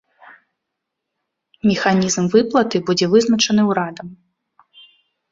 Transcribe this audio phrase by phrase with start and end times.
[1.71, 4.07] Механізм выплаты будзе вызначаны ўрадам.